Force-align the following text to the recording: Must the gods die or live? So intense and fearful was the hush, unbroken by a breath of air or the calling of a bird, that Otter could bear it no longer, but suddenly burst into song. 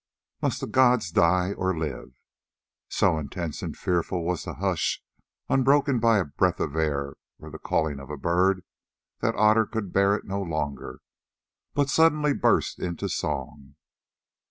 Must 0.41 0.59
the 0.61 0.65
gods 0.65 1.11
die 1.11 1.53
or 1.53 1.77
live? 1.77 2.15
So 2.89 3.19
intense 3.19 3.61
and 3.61 3.77
fearful 3.77 4.25
was 4.25 4.45
the 4.45 4.55
hush, 4.55 5.03
unbroken 5.47 5.99
by 5.99 6.17
a 6.17 6.25
breath 6.25 6.59
of 6.59 6.75
air 6.75 7.17
or 7.37 7.51
the 7.51 7.59
calling 7.59 7.99
of 7.99 8.09
a 8.09 8.17
bird, 8.17 8.63
that 9.19 9.35
Otter 9.35 9.67
could 9.67 9.93
bear 9.93 10.15
it 10.15 10.25
no 10.25 10.41
longer, 10.41 11.01
but 11.75 11.87
suddenly 11.91 12.33
burst 12.33 12.79
into 12.79 13.07
song. 13.09 13.75